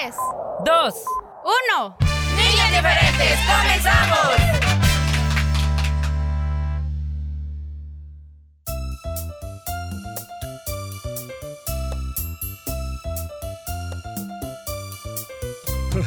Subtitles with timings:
[0.00, 0.14] tres,
[0.64, 0.94] dos,
[1.44, 1.96] uno.
[2.36, 4.67] niños diferentes, comenzamos.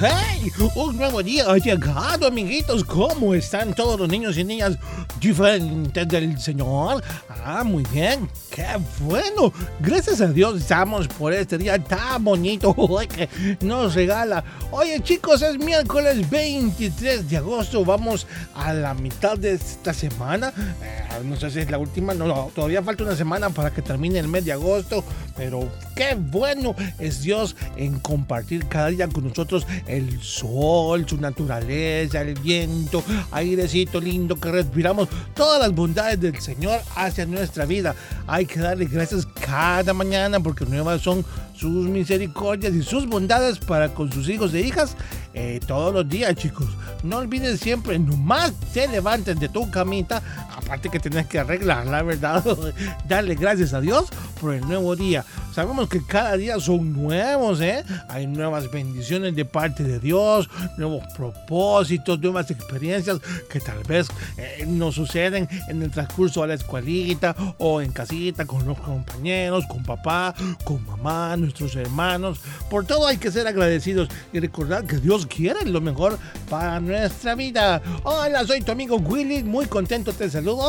[0.03, 0.51] ¡Hey!
[0.73, 2.83] Un nuevo día ha llegado, amiguitos.
[2.83, 4.79] ¿Cómo están todos los niños y niñas
[5.19, 7.03] diferentes del Señor?
[7.45, 8.27] Ah, muy bien.
[8.49, 8.65] ¡Qué
[8.99, 9.53] bueno!
[9.79, 12.75] Gracias a Dios estamos por este día tan bonito
[13.15, 13.29] que
[13.61, 14.43] nos regala.
[14.71, 17.85] Oye, chicos, es miércoles 23 de agosto.
[17.85, 20.51] Vamos a la mitad de esta semana.
[20.81, 22.15] Eh, no sé si es la última.
[22.15, 25.03] No, no, todavía falta una semana para que termine el mes de agosto.
[25.37, 32.21] Pero qué bueno es Dios en compartir cada día con nosotros el sol, su naturaleza,
[32.21, 37.95] el viento, airecito lindo que respiramos, todas las bondades del Señor hacia nuestra vida.
[38.27, 41.25] Hay que darle gracias cada mañana porque nuevas son
[41.55, 44.95] sus misericordias y sus bondades para con sus hijos e hijas
[45.33, 46.67] eh, todos los días, chicos.
[47.03, 50.23] No olviden siempre, nomás se levanten de tu camita,
[50.63, 52.43] aparte que tienes que arreglarla, ¿verdad?
[53.07, 55.25] Darle gracias a Dios por el nuevo día.
[55.53, 57.83] Sabemos que cada día son nuevos, ¿eh?
[58.07, 63.19] Hay nuevas bendiciones de parte de Dios, nuevos propósitos, nuevas experiencias
[63.49, 64.07] que tal vez
[64.37, 69.65] eh, nos suceden en el transcurso de la escuelita o en casita con los compañeros,
[69.67, 70.33] con papá,
[70.63, 72.39] con mamá, nuestros hermanos.
[72.69, 76.17] Por todo hay que ser agradecidos y recordar que Dios quiere lo mejor
[76.49, 77.81] para nuestra vida.
[78.03, 80.60] Hola, soy tu amigo Willy, muy contento te saludo.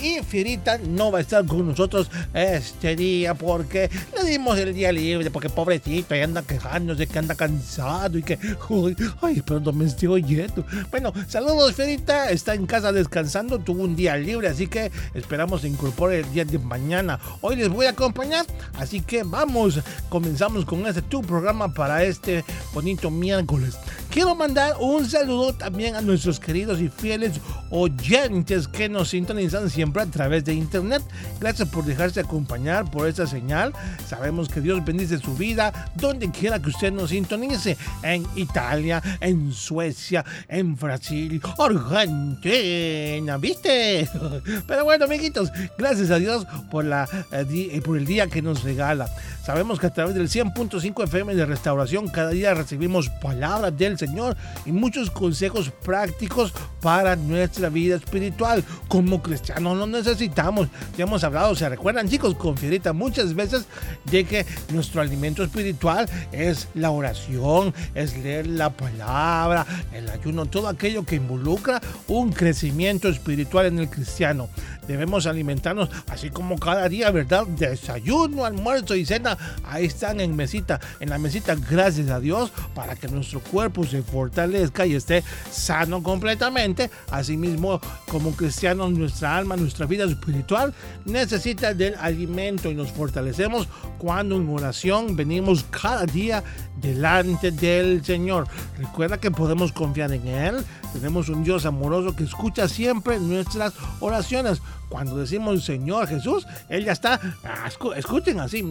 [0.00, 4.92] Y Fierita no va a estar con nosotros este día porque le dimos el día
[4.92, 8.38] libre, porque pobrecito, y anda quejándose que anda cansado y que.
[8.68, 10.64] Uy, ay, pero no me estoy oyendo.
[10.90, 15.68] Bueno, saludos, Fierita, está en casa descansando, tuvo un día libre, así que esperamos se
[15.68, 17.18] incorpore el día de mañana.
[17.40, 22.44] Hoy les voy a acompañar, así que vamos, comenzamos con este tu programa para este
[22.72, 23.76] bonito miércoles.
[24.10, 29.27] Quiero mandar un saludo también a nuestros queridos y fieles oyentes que nos sintonizan
[29.68, 31.02] siempre a través de internet.
[31.40, 33.72] Gracias por dejarse acompañar por esta señal.
[34.06, 37.76] Sabemos que Dios bendice su vida donde quiera que usted nos sintonice.
[38.02, 44.08] En Italia, en Suecia, en Brasil, Argentina, ¿viste?
[44.66, 48.62] Pero bueno, amiguitos, gracias a Dios por, la, eh, eh, por el día que nos
[48.62, 49.08] regala.
[49.44, 54.36] Sabemos que a través del 100.5 FM de Restauración cada día recibimos palabras del Señor
[54.66, 56.52] y muchos consejos prácticos
[56.82, 58.62] para nuestra vida espiritual.
[58.88, 60.68] Como cristianos lo necesitamos.
[60.96, 63.66] Ya hemos hablado, se recuerdan chicos, con Fierita muchas veces
[64.10, 70.68] de que nuestro alimento espiritual es la oración, es leer la palabra, el ayuno, todo
[70.68, 74.48] aquello que involucra un crecimiento espiritual en el cristiano.
[74.86, 77.46] Debemos alimentarnos así como cada día, ¿verdad?
[77.46, 82.96] Desayuno, almuerzo y cena, ahí están en mesita, en la mesita, gracias a Dios, para
[82.96, 86.90] que nuestro cuerpo se fortalezca y esté sano completamente.
[87.10, 90.74] Asimismo, como cristianos, nuestra alma, nuestra vida espiritual
[91.06, 93.66] necesita del alimento y nos fortalecemos
[93.96, 96.44] cuando en oración venimos cada día
[96.78, 98.46] delante del Señor.
[98.76, 100.56] Recuerda que podemos confiar en Él.
[100.92, 104.60] Tenemos un Dios amoroso que escucha siempre nuestras oraciones.
[104.90, 108.62] Cuando decimos Señor Jesús, Él ya está, ah, escu- escuchen así,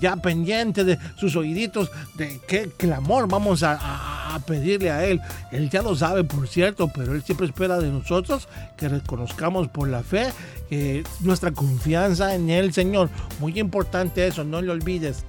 [0.00, 3.78] ya pendiente de sus oíditos, de qué clamor vamos a-
[4.34, 5.20] a pedirle a Él.
[5.50, 9.88] Él ya lo sabe, por cierto, pero Él siempre espera de nosotros que reconozcamos por
[9.88, 10.26] la fe
[10.68, 13.10] que nuestra confianza en el Señor.
[13.40, 15.24] Muy importante eso, no lo olvides.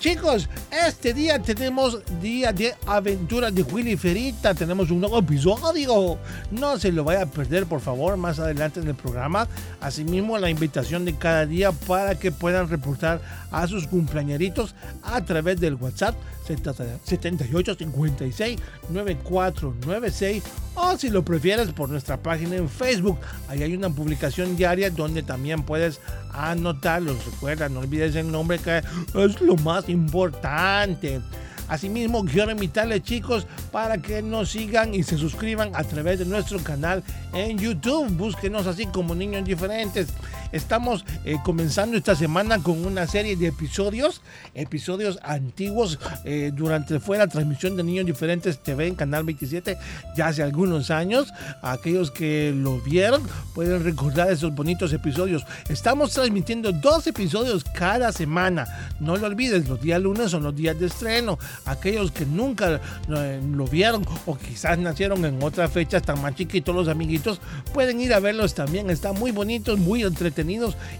[0.00, 0.48] Chicos,
[0.86, 4.54] este día tenemos día de aventura de Willy Ferita.
[4.54, 6.16] Tenemos un nuevo episodio.
[6.52, 9.48] No se lo vaya a perder, por favor, más adelante en el programa.
[9.80, 13.20] Asimismo, la invitación de cada día para que puedan reportar
[13.50, 16.14] a sus cumpleañeritos a través del WhatsApp
[16.56, 18.58] 7856
[18.88, 20.42] 9496
[20.74, 23.18] o si lo prefieres por nuestra página en Facebook.
[23.48, 26.00] Ahí hay una publicación diaria donde también puedes
[26.32, 27.24] anotarlos.
[27.24, 31.20] Recuerda, no olvides el nombre que es lo más importante.
[31.68, 36.58] Asimismo, quiero invitarles chicos para que nos sigan y se suscriban a través de nuestro
[36.60, 37.02] canal
[37.34, 38.08] en YouTube.
[38.16, 40.08] Búsquenos así como Niños Diferentes.
[40.50, 44.22] Estamos eh, comenzando esta semana con una serie de episodios,
[44.54, 49.76] episodios antiguos eh, durante fue la transmisión de Niños Diferentes TV en Canal 27
[50.16, 51.28] ya hace algunos años.
[51.60, 53.22] Aquellos que lo vieron
[53.54, 55.44] pueden recordar esos bonitos episodios.
[55.68, 58.66] Estamos transmitiendo dos episodios cada semana.
[59.00, 61.38] No lo olvides, los días lunes son los días de estreno.
[61.66, 62.80] Aquellos que nunca
[63.10, 67.40] eh, lo vieron o quizás nacieron en otra fecha, están más chiquitos los amiguitos,
[67.74, 68.88] pueden ir a verlos también.
[68.88, 70.37] Están muy bonitos, muy entretenidos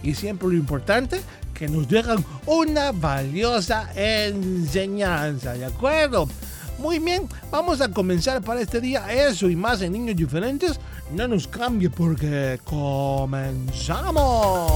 [0.03, 1.21] y siempre lo importante,
[1.53, 6.27] que nos dejan una valiosa enseñanza, ¿de acuerdo?
[6.77, 10.79] Muy bien, vamos a comenzar para este día eso y más en Niños Diferentes.
[11.11, 14.71] No nos cambie porque comenzamos.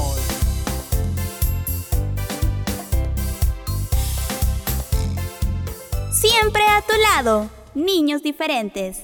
[6.11, 8.99] Siempre a tu lado, Niños Diferentes.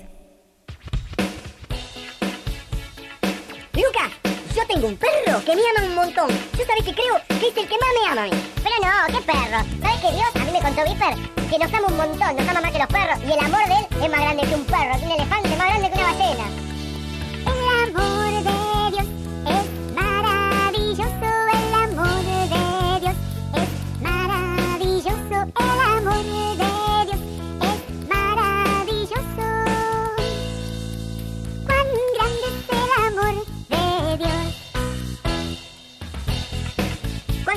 [3.73, 4.18] Lucas,
[4.59, 6.27] yo tengo un perro que me ama un montón.
[6.57, 8.29] Yo sabes que creo que es el que más me ama a.
[8.61, 9.63] Pero no, ¿qué perro?
[9.81, 10.29] ¿Sabes que Dios?
[10.35, 12.87] A mí me contó Viper que nos ama un montón, nos ama más que los
[12.87, 13.19] perros.
[13.25, 15.67] Y el amor de él es más grande que un perro, que un elefante, más
[15.69, 16.68] grande que una ballena.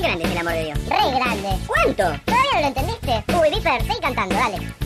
[0.03, 0.79] Grande es amor de Dios?
[0.89, 1.49] Re grande.
[1.65, 2.03] ¿Cuánto?
[2.25, 3.23] ¿Todavía no lo entendiste?
[3.39, 4.82] Uy, Viper, seguí cantando, dale.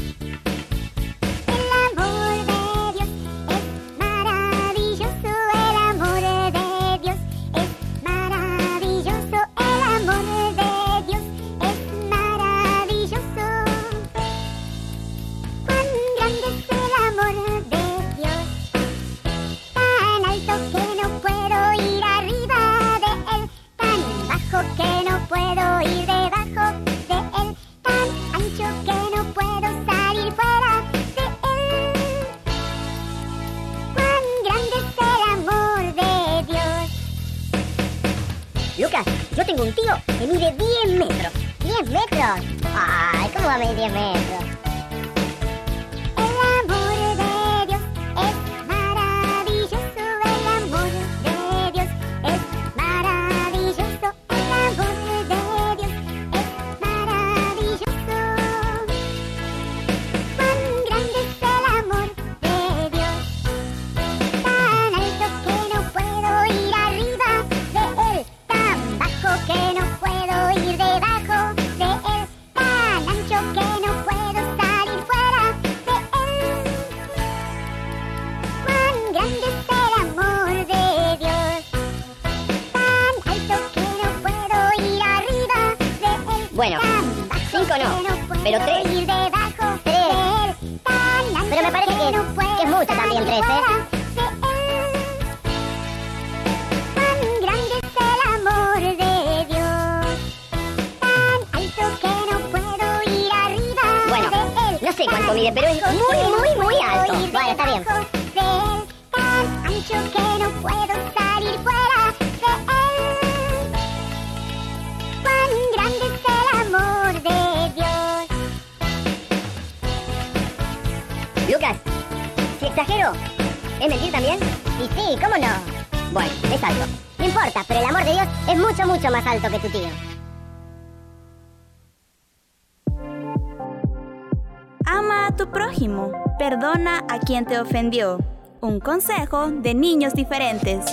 [137.45, 138.17] Te ofendió.
[138.61, 140.83] Un consejo de niños diferentes.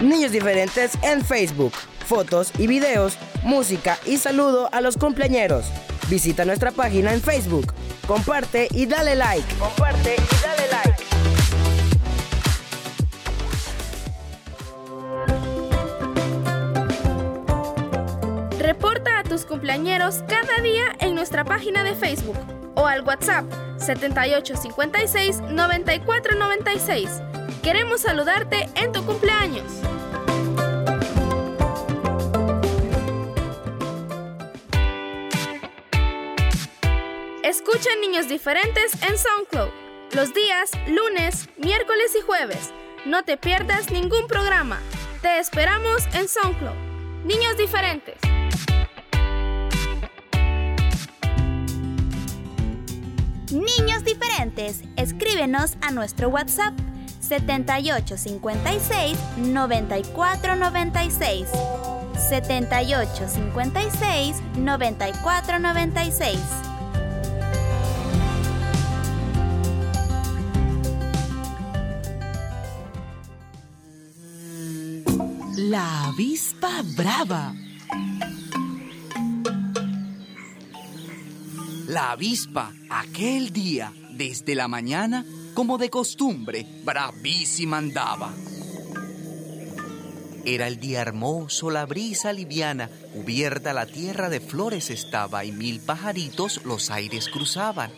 [0.00, 1.72] Niños diferentes en Facebook.
[2.06, 5.66] Fotos y videos, música y saludo a los cumpleañeros.
[6.08, 7.74] Visita nuestra página en Facebook.
[8.06, 9.54] Comparte y dale like.
[9.56, 10.41] Comparte y
[19.52, 22.38] cumpleañeros cada día en nuestra página de Facebook
[22.74, 23.44] o al WhatsApp
[23.76, 27.20] 7856 9496.
[27.62, 29.70] Queremos saludarte en tu cumpleaños.
[37.42, 39.68] Escucha Niños Diferentes en SoundCloud
[40.14, 42.72] los días lunes, miércoles y jueves.
[43.04, 44.80] No te pierdas ningún programa.
[45.20, 46.76] Te esperamos en SoundCloud.
[47.24, 48.16] Niños Diferentes.
[53.52, 56.72] Niños diferentes, escríbenos a nuestro WhatsApp
[57.20, 61.48] 7856 9496.
[62.30, 66.38] 7856 9496.
[75.56, 77.52] La avispa brava.
[81.92, 88.32] La avispa, aquel día, desde la mañana, como de costumbre, bravísima andaba.
[90.46, 95.80] Era el día hermoso, la brisa liviana, cubierta la tierra de flores estaba y mil
[95.80, 97.92] pajaritos los aires cruzaban.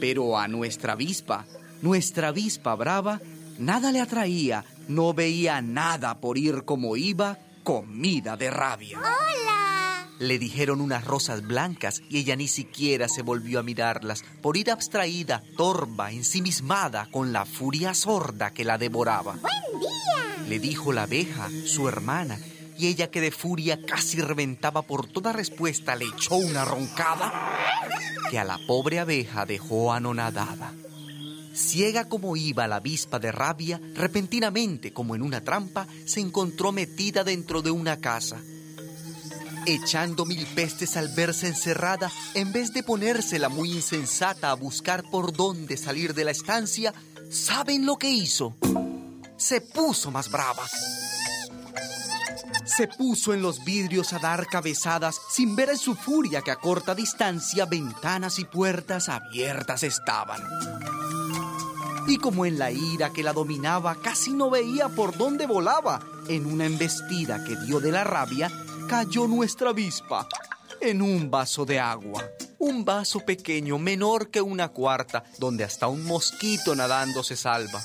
[0.00, 1.44] Pero a nuestra avispa,
[1.82, 3.20] nuestra avispa brava,
[3.58, 8.96] nada le atraía, no veía nada por ir como iba, comida de rabia.
[8.98, 9.53] ¡Hola!
[10.18, 14.70] Le dijeron unas rosas blancas y ella ni siquiera se volvió a mirarlas por ir
[14.70, 19.34] abstraída, torva, ensimismada con la furia sorda que la devoraba.
[19.34, 20.48] ¡Buen día!
[20.48, 22.38] Le dijo la abeja, su hermana,
[22.78, 27.32] y ella que de furia casi reventaba por toda respuesta le echó una roncada
[28.30, 30.72] que a la pobre abeja dejó anonadada.
[31.54, 37.22] Ciega como iba la avispa de rabia, repentinamente, como en una trampa, se encontró metida
[37.22, 38.40] dentro de una casa.
[39.66, 45.32] Echando mil pestes al verse encerrada, en vez de ponérsela muy insensata a buscar por
[45.32, 46.92] dónde salir de la estancia,
[47.30, 48.56] ¿saben lo que hizo?
[49.36, 50.64] Se puso más brava.
[52.64, 56.56] Se puso en los vidrios a dar cabezadas sin ver en su furia que a
[56.56, 60.42] corta distancia ventanas y puertas abiertas estaban
[62.06, 66.46] y como en la ira que la dominaba casi no veía por dónde volaba, en
[66.46, 68.50] una embestida que dio de la rabia,
[68.88, 70.26] cayó nuestra avispa
[70.80, 72.22] en un vaso de agua.
[72.58, 77.82] Un vaso pequeño, menor que una cuarta, donde hasta un mosquito nadando se salva.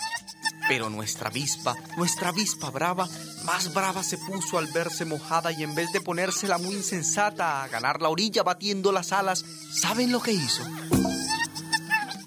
[0.67, 3.07] Pero nuestra avispa, nuestra avispa brava,
[3.43, 7.67] más brava se puso al verse mojada y en vez de ponérsela muy insensata a
[7.67, 10.63] ganar la orilla batiendo las alas, ¿saben lo que hizo?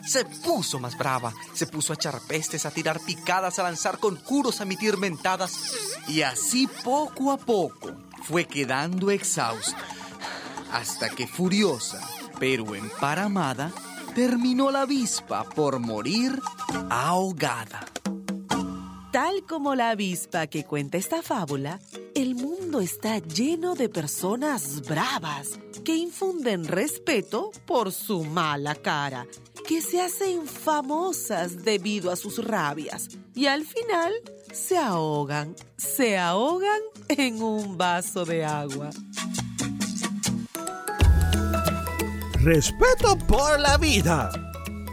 [0.05, 4.61] se puso más brava, se puso a echar pestes, a tirar picadas, a lanzar conjuros,
[4.61, 5.55] a emitir mentadas,
[6.07, 9.76] y así poco a poco fue quedando exhausta,
[10.73, 12.00] hasta que furiosa,
[12.38, 13.73] pero emparamada,
[14.14, 16.41] terminó la avispa por morir
[16.91, 17.87] ahogada.
[19.11, 21.81] Tal como la avispa que cuenta esta fábula,
[22.14, 29.26] el mundo está lleno de personas bravas que infunden respeto por su mala cara
[29.73, 34.12] que se hacen famosas debido a sus rabias y al final
[34.52, 38.91] se ahogan, se ahogan en un vaso de agua.
[42.43, 44.31] Respeto por la vida.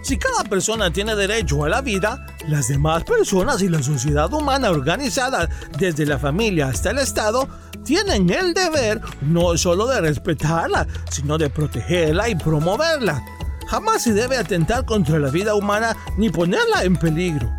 [0.02, 4.70] Si cada persona tiene derecho a la vida, las demás personas y la sociedad humana
[4.70, 7.50] organizada, desde la familia hasta el Estado,
[7.84, 13.22] tienen el deber no solo de respetarla, sino de protegerla y promoverla
[13.70, 17.50] jamás se debe atentar contra la vida humana ni ponerla en peligro.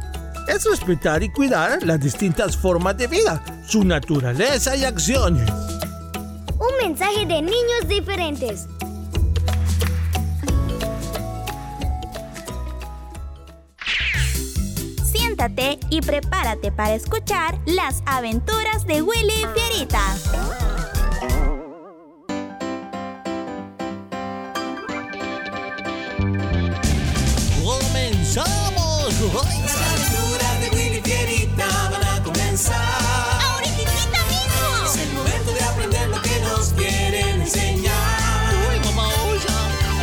[0.49, 5.49] Es respetar y cuidar las distintas formas de vida, su naturaleza y acciones.
[6.59, 8.67] Un mensaje de niños diferentes.
[15.05, 20.80] Siéntate y prepárate para escuchar las aventuras de Willy Fierita.
[29.33, 32.77] Las aventuras de Willy Fierita van a comenzar.
[33.43, 33.93] ¡Ahorita
[34.29, 34.87] mismo!
[34.87, 37.95] Es el momento de aprender lo que nos quieren enseñar.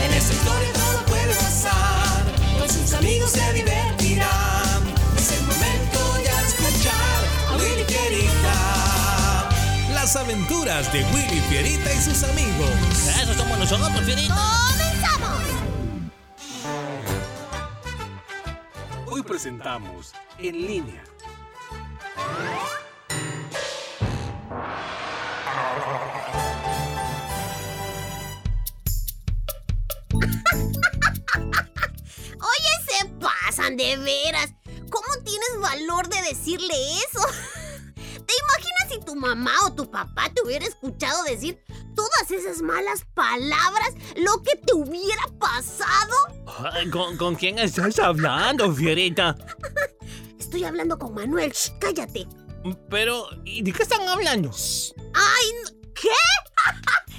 [0.02, 2.24] En esta historia todo puede pasar.
[2.58, 4.84] Con sus amigos se divertirán.
[5.18, 7.20] Es el momento de escuchar
[7.50, 9.50] a Willy Fierita.
[9.94, 12.70] Las aventuras de Willy Fierita y sus amigos.
[13.22, 14.36] Eso somos nosotros, Fierita.
[14.36, 14.77] ¡Comenzamos!
[19.38, 21.04] presentamos En línea.
[32.34, 34.56] Oye, se pasan de veras.
[34.90, 36.74] ¿Cómo tienes valor de decirle
[37.08, 37.22] eso?
[37.94, 39.54] ¿Te imaginas si tu mamá
[40.48, 41.62] hubiera escuchado decir
[41.96, 43.94] todas esas malas palabras?
[44.16, 46.16] ¿Lo que te hubiera pasado?
[46.92, 49.36] ¿Con, con quién estás hablando, Fierita?
[50.40, 51.52] Estoy hablando con Manuel.
[51.52, 52.26] Shh, cállate.
[52.90, 54.52] Pero, ¿y de qué están hablando?
[55.14, 55.74] ¡Ay!
[55.94, 56.10] ¿Qué?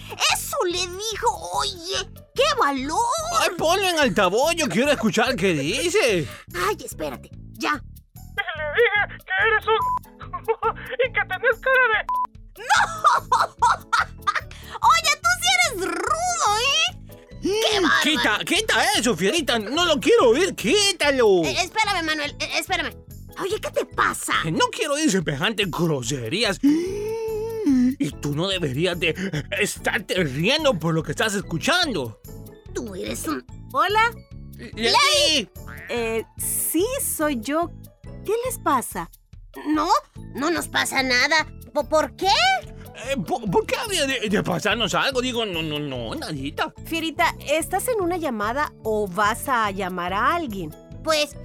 [0.35, 1.29] Eso le dijo.
[1.55, 2.99] Oye, ¡qué valor!
[3.41, 6.27] Ay, ponlo en altavoz, yo quiero escuchar qué dice.
[6.55, 7.31] Ay, espérate.
[7.59, 7.73] Ya.
[7.75, 7.83] Le
[8.77, 10.79] dije que eres un...
[11.07, 12.38] y que tenés cara de...
[14.81, 16.89] Oye, tú sí eres rudo, ¿eh?
[17.43, 18.03] ¡Qué bárbaro!
[18.03, 19.59] Quita, quita eso, Fierita.
[19.59, 21.43] No lo quiero oír, quítalo.
[21.45, 22.95] Eh, espérame, Manuel, eh, espérame.
[23.41, 24.35] Oye, ¿qué te pasa?
[24.43, 26.59] Que no quiero oír semejantes groserías.
[28.01, 29.15] Y tú no deberías de
[29.61, 32.21] estarte riendo por lo que estás escuchando.
[32.73, 33.45] Tú eres un...
[33.73, 34.11] Hola.
[34.75, 35.51] ¡Lady!
[35.91, 37.71] Eh, sí, soy yo.
[38.25, 39.11] ¿Qué les pasa?
[39.67, 39.89] No,
[40.35, 41.47] no nos pasa nada.
[41.73, 42.29] ¿Po- ¿Por qué?
[43.11, 45.21] Eh, ¿por, por qué habría de, de pasarnos algo?
[45.21, 46.73] Digo, no, no, no, nadita.
[46.87, 50.75] Fierita, ¿estás en una llamada o vas a llamar a alguien?
[51.05, 51.37] Pues,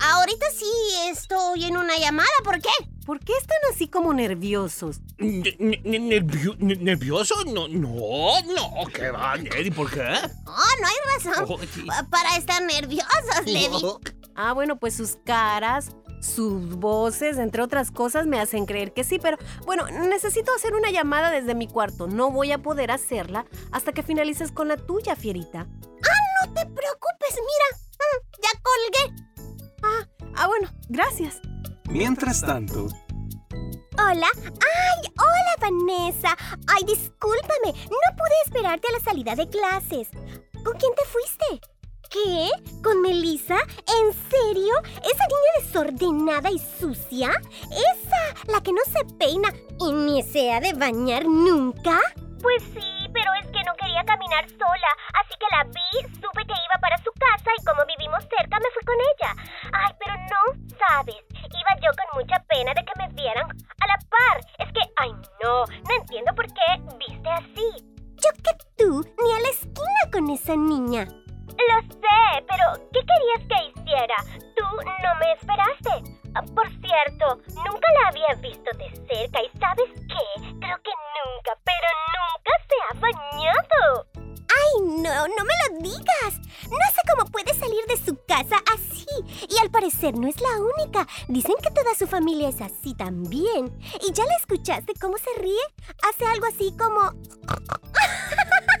[0.00, 0.66] ahorita sí
[1.10, 2.28] estoy en una llamada.
[2.44, 2.70] ¿Por qué?
[3.04, 5.00] ¿Por qué están así como nerviosos?
[5.18, 7.34] Ne- ne- ne- nervio- ne- ¿Nervioso?
[7.44, 8.86] No, no, no.
[8.94, 9.70] ¿Qué va, Lady?
[9.70, 10.00] ¿Por qué?
[10.46, 13.84] Oh, no hay razón Oh, para estar nerviosos, Lady.
[14.34, 15.90] Ah, bueno, pues sus caras,
[16.22, 20.90] sus voces, entre otras cosas, me hacen creer que sí, pero bueno, necesito hacer una
[20.90, 22.06] llamada desde mi cuarto.
[22.06, 25.60] No voy a poder hacerla hasta que finalices con la tuya, Fierita.
[25.60, 27.82] Ah, no te preocupes, mira.
[27.98, 29.24] Mm, ya colgué.
[29.82, 31.40] Ah, ah, bueno, gracias.
[31.90, 32.86] Mientras tanto,
[33.98, 34.26] Hola.
[34.34, 36.36] Ay, hola Vanessa.
[36.66, 37.72] Ay, discúlpame.
[37.90, 40.08] No pude esperarte a la salida de clases.
[40.64, 41.71] ¿Con quién te fuiste?
[42.12, 42.50] ¿Qué?
[42.84, 43.56] ¿Con Melissa?
[43.56, 44.74] ¿En serio?
[45.00, 47.30] ¿Esa niña desordenada y sucia?
[47.70, 48.52] ¿Esa?
[48.52, 49.48] ¿La que no se peina
[49.80, 51.98] y ni se ha de bañar nunca?
[52.42, 54.92] Pues sí, pero es que no quería caminar sola,
[55.24, 58.70] así que la vi, supe que iba para su casa y como vivimos cerca me
[58.74, 59.32] fui con ella.
[59.72, 63.96] Ay, pero no, sabes, iba yo con mucha pena de que me vieran a la
[64.12, 64.40] par.
[64.58, 67.88] Es que, ay no, no entiendo por qué viste así.
[68.20, 71.08] Yo que tú, ni a la esquina con esa niña.
[71.68, 74.16] Lo sé, pero ¿qué querías que hiciera?
[74.56, 74.64] Tú
[75.02, 76.12] no me esperaste.
[76.34, 80.24] Ah, Por cierto, nunca la había visto de cerca y ¿sabes qué?
[80.60, 84.06] Creo que nunca, pero nunca se ha bañado.
[84.14, 85.28] ¡Ay, no!
[85.28, 86.40] ¡No me lo digas!
[86.70, 89.06] No sé cómo puede salir de su casa así.
[89.48, 91.06] Y al parecer no es la única.
[91.28, 93.78] Dicen que toda su familia es así también.
[94.06, 95.62] ¿Y ya la escuchaste cómo se ríe?
[96.08, 97.00] Hace algo así como...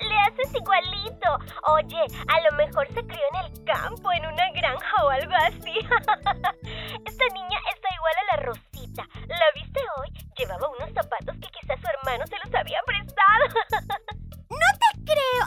[0.00, 1.38] Le haces igualito.
[1.66, 5.78] Oye, a lo mejor se crió en el campo, en una granja o algo así.
[7.06, 9.08] Esta niña está igual a la Rosita.
[9.28, 10.08] ¿La viste hoy?
[10.36, 13.44] Llevaba unos zapatos que quizás su hermano se los había prestado.
[14.50, 15.44] ¡No te creo!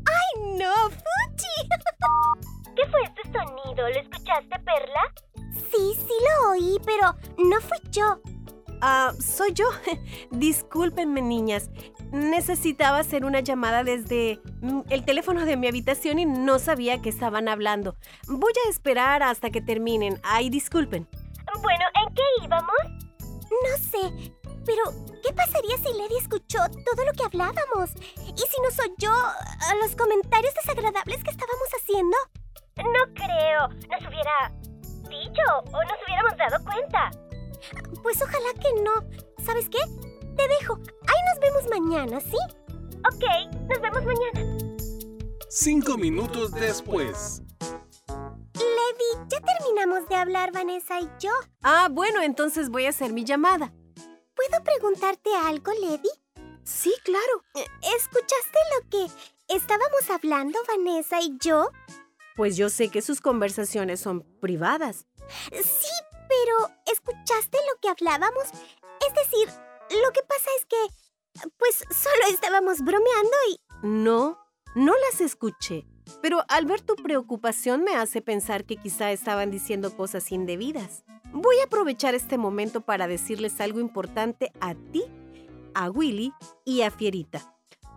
[0.06, 1.68] ¡Ay, no, Fuchi!
[2.76, 3.88] ¿Qué fue este sonido?
[3.88, 5.12] ¿Lo escuchaste, Perla?
[5.52, 8.20] Sí, sí lo oí, pero no fui yo.
[8.80, 9.66] Ah, soy yo.
[10.30, 11.70] Discúlpenme, niñas.
[12.14, 17.08] Necesitaba hacer una llamada desde mm, el teléfono de mi habitación y no sabía que
[17.08, 17.96] estaban hablando.
[18.28, 20.20] Voy a esperar hasta que terminen.
[20.22, 21.08] Ay, disculpen.
[21.60, 22.76] Bueno, ¿en qué íbamos?
[23.50, 24.32] No sé,
[24.64, 24.84] pero
[25.24, 27.90] ¿qué pasaría si Lady escuchó todo lo que hablábamos?
[27.96, 32.16] ¿Y si nos oyó a los comentarios desagradables que estábamos haciendo?
[32.76, 33.68] No creo.
[33.90, 34.52] Nos hubiera
[35.10, 37.10] dicho o nos hubiéramos dado cuenta.
[38.04, 38.92] Pues ojalá que no.
[39.44, 39.78] ¿Sabes qué?
[40.36, 40.78] Te dejo.
[41.06, 42.36] Ahí nos vemos mañana, ¿sí?
[43.06, 43.24] Ok,
[43.68, 44.58] nos vemos mañana.
[45.48, 47.42] cinco minutos después.
[48.08, 51.30] Lady, ya terminamos de hablar Vanessa y yo.
[51.62, 53.72] Ah, bueno, entonces voy a hacer mi llamada.
[54.34, 56.10] ¿Puedo preguntarte algo, Lady?
[56.64, 57.44] Sí, claro.
[57.54, 57.66] Eh,
[57.96, 59.06] ¿Escuchaste lo que
[59.54, 61.70] estábamos hablando Vanessa y yo?
[62.36, 65.06] Pues yo sé que sus conversaciones son privadas.
[65.52, 65.90] Sí,
[66.28, 68.44] pero ¿escuchaste lo que hablábamos?
[68.44, 69.48] Es decir,
[69.90, 73.60] lo que pasa es que, pues solo estábamos bromeando y...
[73.82, 74.38] No,
[74.74, 75.86] no las escuché.
[76.20, 81.04] Pero al ver tu preocupación me hace pensar que quizá estaban diciendo cosas indebidas.
[81.32, 85.04] Voy a aprovechar este momento para decirles algo importante a ti,
[85.74, 86.32] a Willy
[86.64, 87.54] y a Fierita.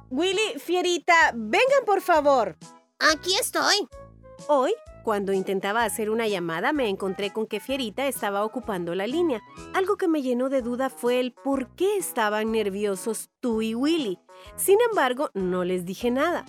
[0.10, 2.58] Willy, Fierita, vengan por favor.
[3.00, 3.88] Aquí estoy.
[4.48, 4.74] Hoy,
[5.04, 9.42] cuando intentaba hacer una llamada, me encontré con que Fierita estaba ocupando la línea.
[9.74, 14.20] Algo que me llenó de duda fue el por qué estaban nerviosos tú y Willy.
[14.56, 16.46] Sin embargo, no les dije nada.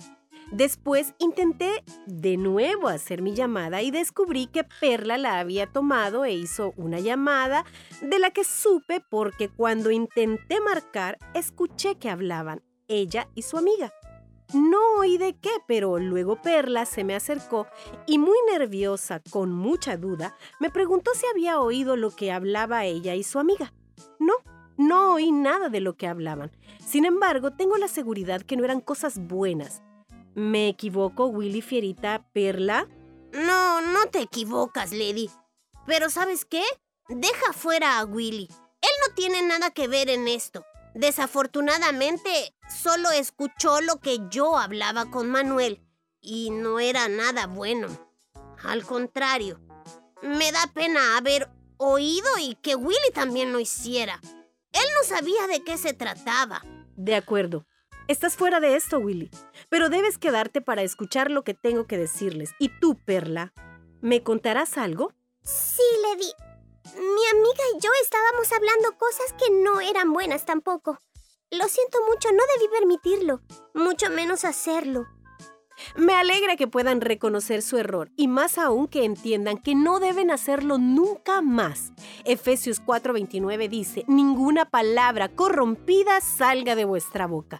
[0.51, 6.33] Después intenté de nuevo hacer mi llamada y descubrí que Perla la había tomado e
[6.33, 7.65] hizo una llamada
[8.01, 13.93] de la que supe porque cuando intenté marcar escuché que hablaban ella y su amiga.
[14.53, 17.67] No oí de qué, pero luego Perla se me acercó
[18.07, 23.13] y muy nerviosa, con mucha duda, me preguntó si había oído lo que hablaba ella
[23.13, 23.73] y su amiga.
[24.17, 24.33] No,
[24.77, 26.51] no oí nada de lo que hablaban.
[26.83, 29.83] Sin embargo, tengo la seguridad que no eran cosas buenas.
[30.33, 32.87] ¿Me equivoco, Willy Fierita Perla?
[33.31, 35.29] No, no te equivocas, Lady.
[35.85, 36.63] Pero ¿sabes qué?
[37.07, 38.47] Deja fuera a Willy.
[38.81, 40.65] Él no tiene nada que ver en esto.
[40.93, 45.81] Desafortunadamente, solo escuchó lo que yo hablaba con Manuel
[46.21, 47.87] y no era nada bueno.
[48.63, 49.59] Al contrario,
[50.21, 54.19] me da pena haber oído y que Willy también lo hiciera.
[54.73, 56.61] Él no sabía de qué se trataba.
[56.95, 57.65] De acuerdo.
[58.07, 59.29] Estás fuera de esto, Willy.
[59.69, 62.51] Pero debes quedarte para escuchar lo que tengo que decirles.
[62.59, 63.53] ¿Y tú, Perla?
[64.01, 65.13] ¿Me contarás algo?
[65.43, 66.31] Sí, Lady.
[66.95, 70.99] Mi amiga y yo estábamos hablando cosas que no eran buenas tampoco.
[71.51, 73.41] Lo siento mucho, no debí permitirlo,
[73.73, 75.07] mucho menos hacerlo.
[75.95, 80.29] Me alegra que puedan reconocer su error y más aún que entiendan que no deben
[80.31, 81.91] hacerlo nunca más.
[82.25, 87.59] Efesios 4:29 dice, ninguna palabra corrompida salga de vuestra boca.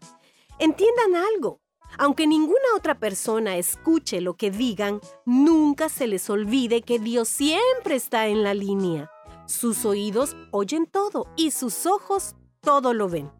[0.59, 1.61] Entiendan algo.
[1.97, 7.95] Aunque ninguna otra persona escuche lo que digan, nunca se les olvide que Dios siempre
[7.95, 9.09] está en la línea.
[9.49, 13.31] Sus oídos oyen todo y sus ojos todo lo ven.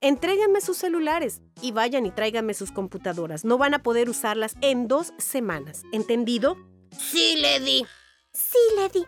[0.00, 3.44] Entréguenme sus celulares y vayan y tráiganme sus computadoras.
[3.44, 5.82] No van a poder usarlas en dos semanas.
[5.90, 6.56] ¿Entendido?
[6.96, 7.84] Sí, Lady.
[8.32, 9.04] Sí, Lady.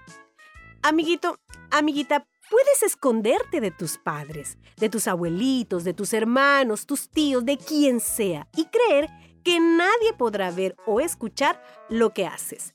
[0.82, 1.36] Amiguito,
[1.70, 7.56] amiguita, puedes esconderte de tus padres, de tus abuelitos, de tus hermanos, tus tíos, de
[7.56, 9.08] quien sea, y creer
[9.44, 12.74] que nadie podrá ver o escuchar lo que haces.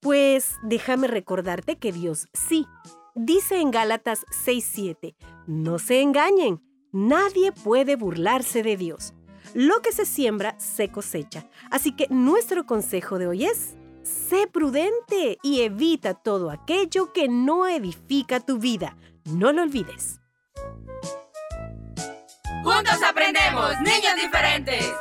[0.00, 2.66] Pues déjame recordarte que Dios sí
[3.16, 5.14] Dice en Gálatas 6:7,
[5.46, 9.14] no se engañen, nadie puede burlarse de Dios.
[9.54, 11.46] Lo que se siembra se cosecha.
[11.70, 17.68] Así que nuestro consejo de hoy es, sé prudente y evita todo aquello que no
[17.68, 18.96] edifica tu vida.
[19.26, 20.20] No lo olvides.
[22.64, 24.92] Juntos aprendemos, niños diferentes.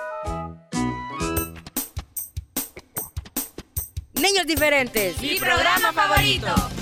[4.21, 5.19] Niños diferentes.
[5.19, 6.72] Mi programa favorito.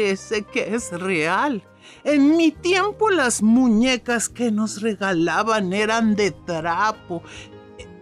[0.00, 1.62] Parece que es real.
[2.04, 7.22] En mi tiempo las muñecas que nos regalaban eran de trapo.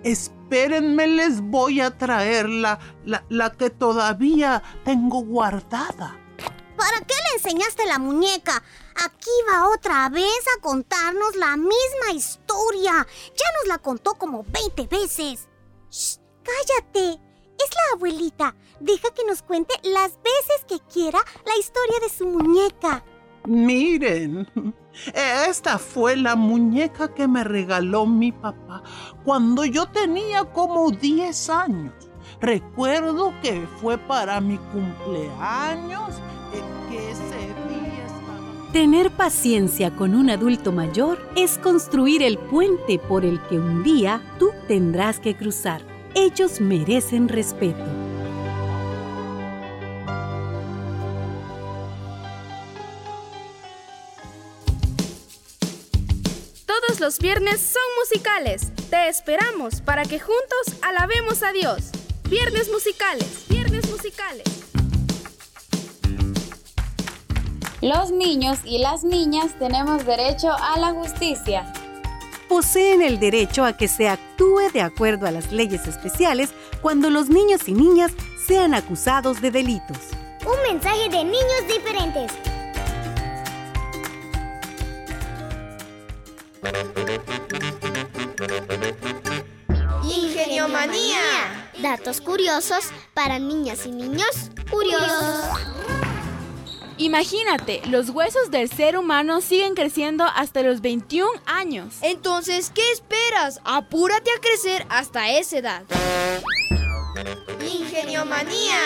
[0.04, 6.16] Espérenme, les voy a traer la, la, la que todavía tengo guardada.
[6.76, 8.62] ¿Para qué le enseñaste la muñeca?
[9.04, 13.08] Aquí va otra vez a contarnos la misma historia.
[13.26, 15.48] Ya nos la contó como 20 veces.
[15.90, 17.27] Shh, cállate.
[17.58, 18.54] Es la abuelita.
[18.80, 23.04] Deja que nos cuente las veces que quiera la historia de su muñeca.
[23.46, 24.46] Miren,
[25.48, 28.82] esta fue la muñeca que me regaló mi papá
[29.24, 31.94] cuando yo tenía como 10 años.
[32.40, 36.16] Recuerdo que fue para mi cumpleaños,
[36.90, 38.72] que ese día estaba...
[38.72, 44.20] Tener paciencia con un adulto mayor es construir el puente por el que un día
[44.38, 45.87] tú tendrás que cruzar.
[46.14, 47.84] Ellos merecen respeto.
[56.66, 58.72] Todos los viernes son musicales.
[58.90, 61.90] Te esperamos para que juntos alabemos a Dios.
[62.28, 64.44] Viernes musicales, viernes musicales.
[67.80, 71.72] Los niños y las niñas tenemos derecho a la justicia.
[72.48, 77.28] Poseen el derecho a que se actúe de acuerdo a las leyes especiales cuando los
[77.28, 78.12] niños y niñas
[78.46, 79.98] sean acusados de delitos.
[80.46, 82.32] Un mensaje de niños diferentes.
[90.04, 91.20] Ingeniomanía.
[91.82, 95.77] Datos curiosos para niñas y niños curiosos.
[96.98, 101.94] Imagínate, los huesos del ser humano siguen creciendo hasta los 21 años.
[102.02, 103.60] Entonces, ¿qué esperas?
[103.64, 105.82] Apúrate a crecer hasta esa edad.
[107.72, 108.80] Ingeniomanía.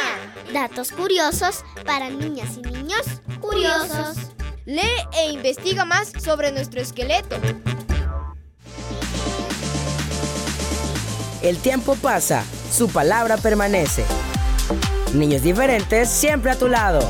[0.52, 3.06] Datos curiosos para niñas y niños
[3.40, 4.18] curiosos.
[4.66, 4.82] Lee
[5.18, 7.36] e investiga más sobre nuestro esqueleto.
[11.40, 14.04] El tiempo pasa, su palabra permanece.
[15.14, 17.00] Niños diferentes siempre a tu lado.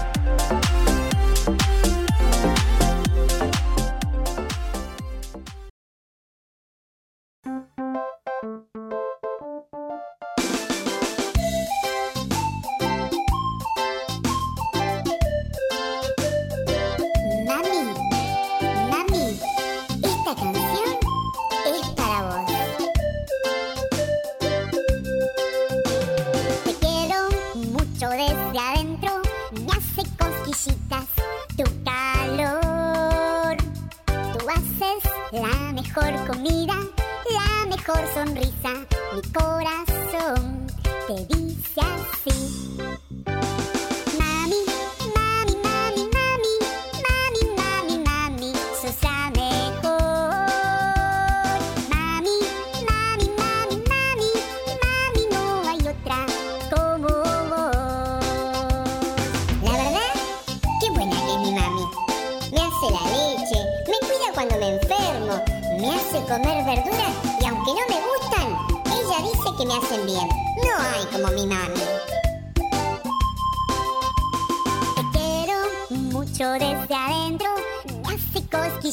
[41.13, 42.32] Corazón te dice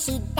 [0.09, 0.38] she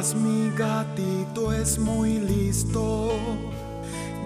[0.00, 3.12] Mi gatito es muy listo,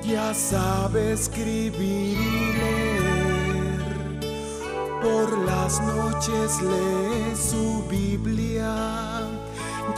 [0.06, 4.20] ya sabe escribir y leer.
[5.02, 9.26] Por las noches lee su Biblia,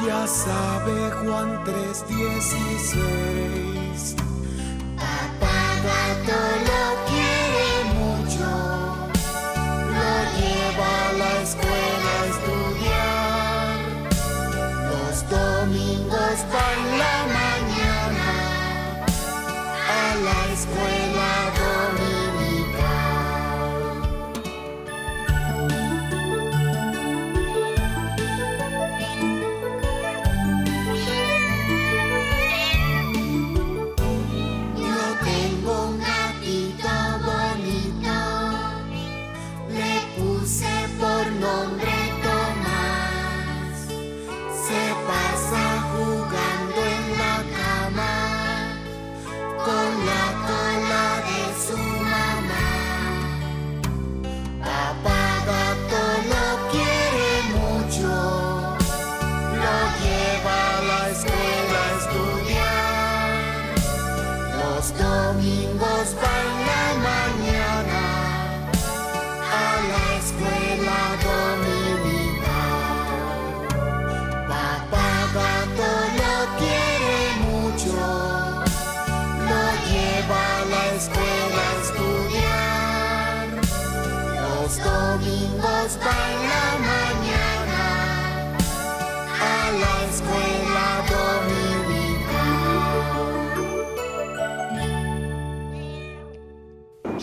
[0.02, 4.16] ya sabe Juan 3:16.
[4.96, 6.85] Papá gato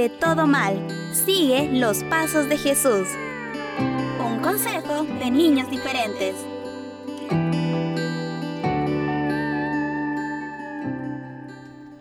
[0.00, 0.78] De todo mal.
[1.12, 3.06] Sigue los pasos de Jesús.
[4.18, 6.34] Un consejo de niños diferentes.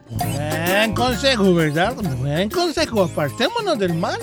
[0.07, 1.93] Buen consejo, ¿verdad?
[2.19, 3.03] Buen consejo.
[3.03, 4.19] Apartémonos del mal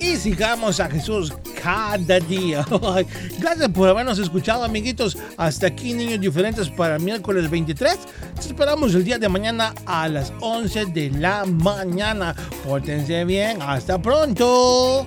[0.00, 2.66] y sigamos a Jesús cada día.
[3.38, 5.16] Gracias por habernos escuchado, amiguitos.
[5.38, 7.98] Hasta aquí, niños diferentes, para miércoles 23.
[8.44, 12.36] Te esperamos el día de mañana a las 11 de la mañana.
[12.62, 13.62] Pórtense bien.
[13.62, 15.06] Hasta pronto.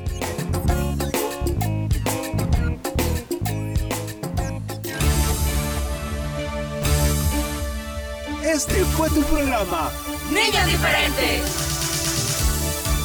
[8.43, 9.91] Este fue tu programa.
[10.31, 11.41] Niños diferentes.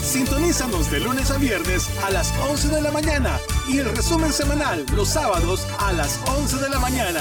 [0.02, 4.86] Sintonízanos de lunes a viernes a las 11 de la mañana y el resumen semanal
[4.96, 7.20] los sábados a las 11 de la mañana.